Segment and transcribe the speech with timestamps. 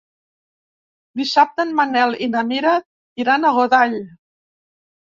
[1.21, 2.75] Dissabte en Manel i na Mira
[3.27, 3.99] iran a Godall.